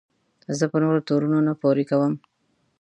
[0.57, 2.13] زه په نورو تورونه نه پورې کوم.